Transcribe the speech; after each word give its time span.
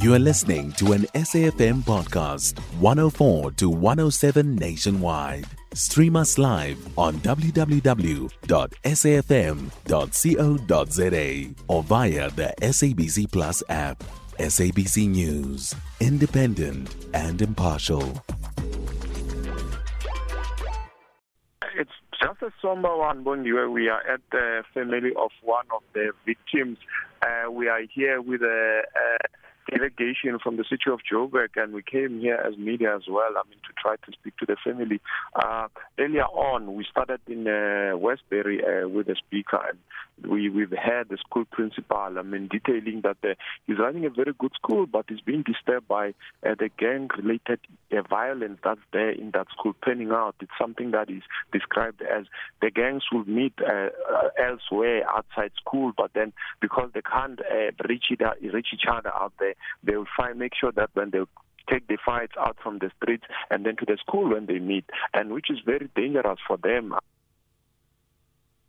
You 0.00 0.14
are 0.14 0.20
listening 0.20 0.70
to 0.74 0.92
an 0.92 1.02
SAFM 1.12 1.82
podcast, 1.82 2.60
104 2.78 3.50
to 3.52 3.68
107 3.68 4.54
nationwide. 4.54 5.44
Stream 5.74 6.14
us 6.14 6.38
live 6.38 6.78
on 6.96 7.14
www.safm.co.za 7.16 7.64
or 11.66 11.82
via 11.82 12.30
the 12.30 12.54
SABC 12.62 13.32
Plus 13.32 13.64
app. 13.68 14.04
SABC 14.38 15.08
News, 15.08 15.74
independent 15.98 16.94
and 17.12 17.42
impartial. 17.42 18.22
It's 21.76 21.90
just 22.22 22.40
a 22.42 22.52
somber 22.62 22.96
one, 22.96 23.24
Bondiwe. 23.24 23.72
We 23.72 23.88
are 23.88 24.08
at 24.08 24.20
the 24.30 24.62
family 24.72 25.10
of 25.18 25.32
one 25.42 25.66
of 25.74 25.82
the 25.92 26.12
victims. 26.24 26.78
Uh, 27.20 27.50
we 27.50 27.66
are 27.66 27.80
here 27.92 28.22
with 28.22 28.42
a, 28.42 28.82
a 28.94 29.27
delegation 29.70 30.38
from 30.42 30.56
the 30.56 30.64
city 30.64 30.90
of 30.90 31.00
Joburg, 31.10 31.50
and 31.56 31.72
we 31.72 31.82
came 31.82 32.20
here 32.20 32.36
as 32.36 32.56
media 32.56 32.94
as 32.96 33.02
well. 33.08 33.30
I 33.36 33.48
mean, 33.48 33.58
to 33.66 33.72
try 33.80 33.96
to 33.96 34.12
speak 34.12 34.36
to 34.38 34.46
the 34.46 34.56
family. 34.64 35.00
Uh, 35.34 35.68
earlier 35.98 36.24
on, 36.24 36.74
we 36.74 36.84
started 36.90 37.20
in 37.26 37.46
uh, 37.46 37.96
Westbury 37.96 38.62
uh, 38.62 38.88
with 38.88 39.06
the 39.06 39.16
speaker, 39.16 39.60
and 39.68 39.78
we 40.26 40.48
we've 40.48 40.70
had 40.70 41.08
the 41.08 41.16
school 41.18 41.44
principal. 41.44 42.18
I 42.18 42.22
mean, 42.22 42.48
detailing 42.48 43.02
that 43.02 43.16
uh, 43.22 43.34
he's 43.66 43.78
running 43.78 44.04
a 44.06 44.10
very 44.10 44.32
good 44.38 44.52
school, 44.54 44.86
but 44.86 45.06
he's 45.08 45.20
being 45.20 45.42
disturbed 45.42 45.88
by 45.88 46.08
uh, 46.46 46.54
the 46.58 46.70
gang-related 46.78 47.60
uh, 47.92 48.02
violence 48.08 48.58
that's 48.62 48.80
there 48.92 49.10
in 49.10 49.30
that 49.32 49.48
school 49.50 49.74
panning 49.82 50.10
out. 50.10 50.36
It's 50.40 50.50
something 50.60 50.90
that 50.92 51.10
is 51.10 51.22
described 51.52 52.02
as 52.02 52.26
the 52.60 52.70
gangs 52.70 53.04
will 53.12 53.24
meet 53.24 53.54
uh, 53.60 53.90
uh, 54.12 54.28
elsewhere 54.38 55.08
outside 55.08 55.52
school, 55.56 55.92
but 55.96 56.12
then 56.14 56.32
because 56.60 56.90
they 56.94 57.02
can't 57.02 57.40
uh, 57.40 57.70
reach 57.88 58.06
it, 58.10 58.20
reach 58.52 58.68
each 58.72 58.86
other 58.90 59.12
out 59.14 59.32
there, 59.38 59.54
they 59.82 59.96
will 59.96 60.06
find 60.16 60.38
make 60.38 60.52
sure 60.58 60.72
that 60.72 60.90
when 60.94 61.10
they 61.10 61.20
take 61.70 61.86
the 61.86 61.98
fights 62.04 62.32
out 62.38 62.56
from 62.62 62.78
the 62.78 62.90
streets 62.96 63.24
and 63.50 63.66
then 63.66 63.76
to 63.76 63.84
the 63.84 63.98
school 64.00 64.30
when 64.30 64.46
they 64.46 64.58
meet, 64.58 64.84
and 65.12 65.32
which 65.32 65.50
is 65.50 65.58
very 65.64 65.88
dangerous 65.94 66.38
for 66.46 66.56
them 66.56 66.94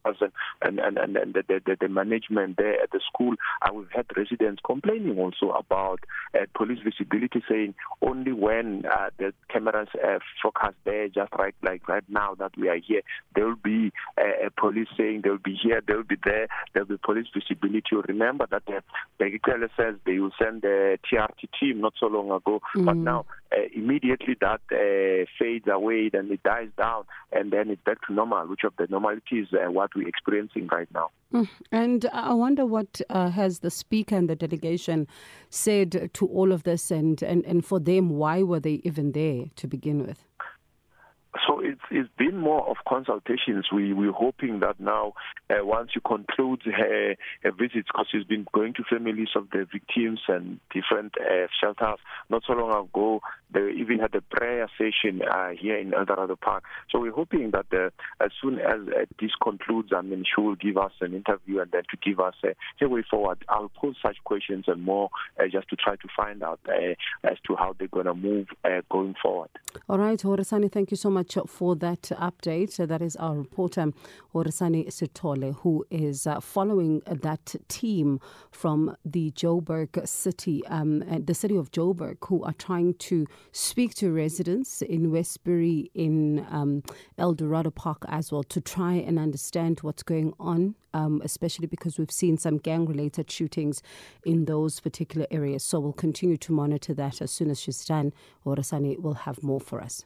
and 0.05 0.79
and 0.79 0.97
and, 0.97 1.17
and 1.17 1.33
the, 1.33 1.43
the, 1.47 1.77
the 1.79 1.89
management 1.89 2.57
there 2.57 2.81
at 2.81 2.91
the 2.91 2.99
school. 3.11 3.35
And 3.63 3.77
we've 3.77 3.91
had 3.91 4.05
residents 4.15 4.61
complaining 4.65 5.17
also 5.17 5.51
about 5.51 5.99
uh, 6.33 6.45
police 6.55 6.79
visibility, 6.83 7.43
saying 7.49 7.75
only 8.01 8.31
when 8.31 8.85
uh, 8.85 9.09
the 9.17 9.33
cameras 9.49 9.89
uh, 9.95 10.19
focus 10.41 10.75
there, 10.85 11.07
just 11.09 11.31
right 11.37 11.55
like 11.63 11.87
right 11.87 12.03
now 12.09 12.35
that 12.35 12.51
we 12.57 12.69
are 12.69 12.79
here, 12.79 13.01
there 13.35 13.45
will 13.45 13.55
be 13.55 13.91
uh, 14.17 14.47
a 14.47 14.49
police 14.51 14.87
saying 14.97 15.21
they 15.23 15.29
will 15.29 15.37
be 15.37 15.57
here, 15.61 15.81
they 15.85 15.93
will 15.93 16.03
be 16.03 16.17
there, 16.23 16.47
there 16.73 16.83
will 16.83 16.97
be 16.97 17.01
police 17.03 17.27
visibility. 17.33 17.89
You 17.91 18.03
remember 18.07 18.47
that 18.51 18.63
the 18.65 18.81
Begitele 19.19 19.69
says 19.77 19.95
they 20.05 20.19
will 20.19 20.31
send 20.41 20.61
the 20.61 20.97
TRT 21.11 21.49
team 21.59 21.81
not 21.81 21.93
so 21.99 22.07
long 22.07 22.31
ago, 22.31 22.61
mm. 22.75 22.85
but 22.85 22.95
now 22.95 23.25
uh, 23.51 23.61
immediately 23.73 24.35
that 24.41 24.61
uh, 24.71 25.25
fades 25.37 25.67
away, 25.67 26.09
then 26.09 26.31
it 26.31 26.43
dies 26.43 26.69
down, 26.77 27.03
and 27.31 27.51
then 27.51 27.69
it's 27.69 27.81
back 27.83 28.05
to 28.07 28.13
normal, 28.13 28.47
which 28.47 28.63
of 28.63 28.73
the 28.77 28.87
normality 28.89 29.39
is 29.39 29.47
uh, 29.53 29.71
what 29.71 29.89
we're 29.95 30.07
experiencing 30.07 30.67
right 30.71 30.87
now. 30.93 31.09
Mm. 31.33 31.49
And 31.71 32.05
I 32.13 32.33
wonder 32.33 32.65
what 32.65 33.01
uh, 33.09 33.29
has 33.29 33.59
the 33.59 33.71
speaker 33.71 34.15
and 34.15 34.29
the 34.29 34.35
delegation 34.35 35.07
said 35.49 36.11
to 36.13 36.27
all 36.27 36.51
of 36.51 36.63
this, 36.63 36.91
and, 36.91 37.21
and, 37.23 37.45
and 37.45 37.65
for 37.65 37.79
them, 37.79 38.09
why 38.09 38.43
were 38.43 38.59
they 38.59 38.81
even 38.83 39.13
there 39.13 39.45
to 39.55 39.67
begin 39.67 40.05
with? 40.05 40.28
So 41.47 41.59
it's 41.59 41.81
it's 41.91 42.09
been 42.17 42.37
more 42.37 42.67
of 42.67 42.77
consultations. 42.87 43.67
We 43.71 43.93
we're 43.93 44.11
hoping 44.11 44.61
that 44.61 44.79
now, 44.79 45.13
uh, 45.49 45.63
once 45.63 45.91
you 45.93 46.01
conclude 46.01 46.61
her, 46.65 47.15
her 47.43 47.51
visits, 47.51 47.87
because 47.87 48.07
she's 48.11 48.23
been 48.23 48.47
going 48.51 48.73
to 48.75 48.83
families 48.89 49.29
of 49.35 49.49
the 49.51 49.67
victims 49.71 50.21
and 50.27 50.59
different 50.73 51.13
uh, 51.19 51.45
shelters. 51.61 51.99
Not 52.29 52.43
so 52.47 52.53
long 52.53 52.85
ago, 52.85 53.21
they 53.53 53.71
even 53.77 53.99
had 53.99 54.15
a 54.15 54.21
prayer 54.21 54.67
session 54.77 55.21
uh, 55.21 55.49
here 55.49 55.77
in 55.77 55.93
Eldorado 55.93 56.35
Park. 56.35 56.63
So 56.89 56.99
we're 56.99 57.11
hoping 57.11 57.51
that 57.51 57.67
uh, 57.73 57.89
as 58.23 58.31
soon 58.41 58.59
as 58.59 58.87
uh, 58.87 59.05
this 59.19 59.31
concludes, 59.41 59.89
I 59.95 60.01
mean, 60.01 60.23
she 60.23 60.41
will 60.41 60.55
give 60.55 60.77
us 60.77 60.93
an 61.01 61.13
interview 61.13 61.59
and 61.59 61.71
then 61.71 61.83
to 61.91 61.97
give 61.97 62.19
us 62.19 62.35
uh, 62.43 62.49
a 62.81 62.89
way 62.89 63.03
forward. 63.09 63.45
I'll 63.49 63.69
pose 63.69 63.95
such 64.03 64.17
questions 64.23 64.65
and 64.67 64.83
more 64.83 65.09
uh, 65.39 65.43
just 65.51 65.69
to 65.69 65.75
try 65.75 65.95
to 65.95 66.07
find 66.17 66.41
out 66.41 66.59
uh, 66.67 66.95
as 67.23 67.37
to 67.47 67.55
how 67.55 67.75
they're 67.77 67.87
going 67.87 68.05
to 68.07 68.15
move 68.15 68.47
uh, 68.63 68.81
going 68.89 69.13
forward. 69.21 69.49
All 69.87 69.99
right, 69.99 70.19
Horesani, 70.19 70.71
thank 70.71 70.89
you 70.89 70.97
so 70.97 71.09
much 71.09 71.18
for 71.47 71.75
that 71.75 72.03
update. 72.19 72.75
That 72.87 73.01
is 73.01 73.15
our 73.15 73.35
reporter, 73.35 73.91
Horesani 74.33 74.87
Sitole, 74.87 75.55
who 75.55 75.85
is 75.89 76.27
uh, 76.27 76.39
following 76.39 77.01
that 77.05 77.55
team 77.67 78.19
from 78.51 78.95
the 79.05 79.31
Joburg 79.31 80.07
city, 80.07 80.65
um, 80.67 80.99
the 81.25 81.33
city 81.33 81.55
of 81.55 81.71
Joburg, 81.71 82.17
who 82.25 82.43
are 82.43 82.53
trying 82.53 82.93
to 82.95 83.25
speak 83.51 83.93
to 83.95 84.11
residents 84.11 84.81
in 84.81 85.11
Westbury, 85.11 85.91
in 85.93 86.45
um, 86.49 86.83
El 87.17 87.33
Dorado 87.33 87.71
Park 87.71 88.05
as 88.07 88.31
well, 88.31 88.43
to 88.43 88.61
try 88.61 88.93
and 88.93 89.19
understand 89.19 89.79
what's 89.81 90.03
going 90.03 90.33
on, 90.39 90.75
um, 90.93 91.21
especially 91.23 91.67
because 91.67 91.97
we've 91.97 92.11
seen 92.11 92.37
some 92.37 92.57
gang 92.57 92.85
related 92.85 93.29
shootings 93.29 93.81
in 94.25 94.45
those 94.45 94.79
particular 94.79 95.27
areas. 95.31 95.63
So 95.63 95.79
we'll 95.79 95.93
continue 95.93 96.37
to 96.37 96.51
monitor 96.51 96.93
that 96.93 97.21
as 97.21 97.31
soon 97.31 97.49
as 97.49 97.59
she's 97.59 97.83
done. 97.85 98.13
Horesani 98.45 98.99
will 98.99 99.13
have 99.13 99.43
more 99.43 99.59
for 99.59 99.81
us. 99.81 100.05